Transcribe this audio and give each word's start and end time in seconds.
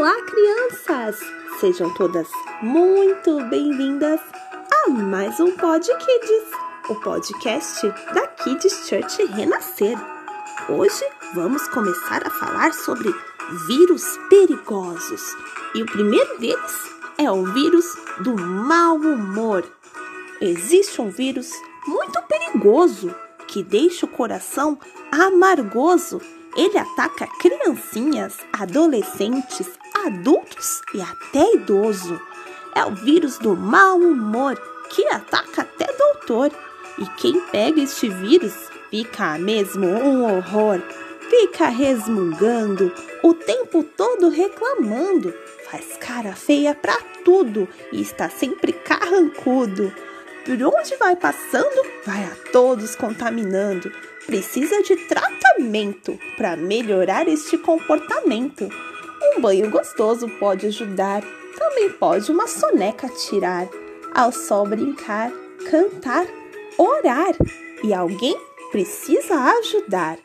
Olá, 0.00 0.16
crianças! 0.22 1.20
Sejam 1.60 1.92
todas 1.92 2.26
muito 2.62 3.38
bem-vindas 3.50 4.18
a 4.72 4.88
mais 4.88 5.38
um 5.38 5.54
Pod 5.54 5.86
Kids, 5.86 6.44
o 6.88 6.94
podcast 6.94 7.86
da 8.14 8.26
Kids 8.28 8.88
Church 8.88 9.22
Renascer. 9.26 9.98
Hoje 10.70 11.04
vamos 11.34 11.68
começar 11.68 12.26
a 12.26 12.30
falar 12.30 12.72
sobre 12.72 13.14
vírus 13.66 14.02
perigosos 14.30 15.20
e 15.74 15.82
o 15.82 15.86
primeiro 15.86 16.38
deles 16.38 16.90
é 17.18 17.30
o 17.30 17.44
vírus 17.52 17.84
do 18.20 18.34
mau 18.40 18.96
humor. 18.96 19.70
Existe 20.40 20.98
um 21.02 21.10
vírus 21.10 21.52
muito 21.86 22.22
perigoso 22.22 23.14
que 23.46 23.62
deixa 23.62 24.06
o 24.06 24.08
coração 24.08 24.78
amargoso 25.12 26.22
ele 26.56 26.76
ataca 26.76 27.28
criancinhas, 27.38 28.36
adolescentes, 28.52 29.68
adultos 30.06 30.82
e 30.94 31.00
até 31.00 31.54
idoso. 31.54 32.20
É 32.74 32.84
o 32.84 32.94
vírus 32.94 33.38
do 33.38 33.56
mau 33.56 33.98
humor 33.98 34.60
que 34.90 35.06
ataca 35.08 35.62
até 35.62 35.86
doutor. 35.92 36.50
E 36.98 37.06
quem 37.16 37.40
pega 37.46 37.80
este 37.80 38.08
vírus 38.08 38.54
fica 38.90 39.38
mesmo 39.38 39.86
um 39.86 40.24
horror. 40.24 40.80
Fica 41.28 41.68
resmungando, 41.68 42.92
o 43.22 43.32
tempo 43.32 43.84
todo 43.84 44.28
reclamando, 44.28 45.32
faz 45.70 45.96
cara 46.00 46.32
feia 46.32 46.74
pra 46.74 46.96
tudo 47.24 47.68
e 47.92 48.00
está 48.00 48.28
sempre 48.28 48.72
carrancudo. 48.72 49.92
Por 50.44 50.60
onde 50.60 50.96
vai 50.96 51.14
passando, 51.14 51.86
vai 52.04 52.24
a 52.24 52.50
todos 52.50 52.96
contaminando 52.96 53.92
precisa 54.30 54.80
de 54.82 54.94
tratamento 55.08 56.16
para 56.36 56.56
melhorar 56.56 57.26
este 57.26 57.58
comportamento. 57.58 58.68
Um 59.40 59.42
banho 59.42 59.70
gostoso 59.70 60.28
pode 60.38 60.66
ajudar, 60.66 61.22
também 61.56 61.88
pode 61.88 62.30
uma 62.30 62.46
soneca 62.46 63.08
tirar, 63.08 63.66
ao 64.14 64.30
sol 64.30 64.66
brincar, 64.66 65.32
cantar, 65.70 66.26
orar 66.76 67.34
e 67.82 67.94
alguém 67.94 68.38
precisa 68.70 69.34
ajudar. 69.34 70.18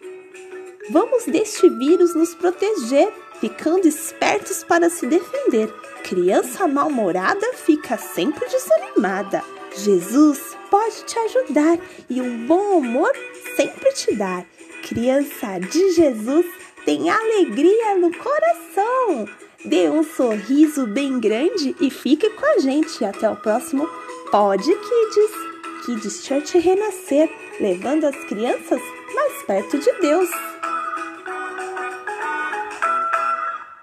Vamos 0.89 1.23
deste 1.23 1.69
vírus 1.69 2.13
nos 2.13 2.35
proteger, 2.35 3.09
ficando 3.39 3.87
espertos 3.87 4.65
para 4.65 4.89
se 4.89 5.07
defender. 5.07 5.73
Criança 6.03 6.67
mal-humorada 6.67 7.53
fica 7.53 7.97
sempre 7.97 8.45
desanimada. 8.49 9.41
Jesus 9.77 10.57
pode 10.69 11.05
te 11.05 11.17
ajudar 11.19 11.79
e 12.09 12.21
um 12.21 12.45
bom 12.45 12.79
humor 12.79 13.13
sempre 13.55 13.93
te 13.93 14.13
dar. 14.13 14.45
Criança 14.83 15.57
de 15.59 15.93
Jesus 15.93 16.45
tem 16.85 17.09
alegria 17.09 17.95
no 17.95 18.11
coração. 18.15 19.27
Dê 19.65 19.89
um 19.89 20.03
sorriso 20.03 20.85
bem 20.85 21.19
grande 21.19 21.75
e 21.81 21.89
fique 21.89 22.29
com 22.29 22.45
a 22.45 22.59
gente. 22.59 23.03
Até 23.03 23.29
o 23.29 23.35
próximo 23.35 23.89
Pod 24.31 24.63
Kids. 24.63 25.45
Kids 25.85 26.25
Church 26.25 26.57
Renascer, 26.59 27.29
levando 27.59 28.05
as 28.05 28.15
crianças 28.25 28.79
mais 29.13 29.43
perto 29.43 29.79
de 29.79 29.91
Deus. 29.99 30.29